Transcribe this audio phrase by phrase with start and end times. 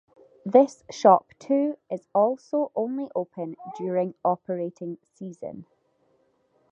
[0.45, 5.67] This shop too is also only open during operating season.